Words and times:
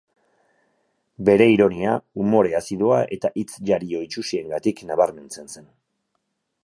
Bere 1.27 1.47
ironia, 1.55 1.91
umore 2.23 2.55
azidoa 2.61 3.03
eta 3.17 3.31
hitz-jario 3.43 4.01
itsusiengatik 4.07 4.83
nabarmentzen 4.93 5.55
zen. 5.59 5.69